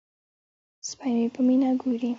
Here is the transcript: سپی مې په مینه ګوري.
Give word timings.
سپی 0.89 1.09
مې 1.17 1.27
په 1.35 1.41
مینه 1.47 1.69
ګوري. 1.81 2.09